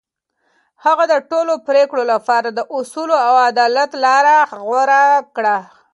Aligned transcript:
هغه 0.85 1.03
د 1.13 1.15
ټولو 1.29 1.53
پرېکړو 1.67 2.03
لپاره 2.13 2.47
د 2.51 2.59
اصولو 2.77 3.15
او 3.27 3.33
عدالت 3.49 3.91
لار 4.03 4.25
غوره 4.65 5.03
کړه. 5.35 5.57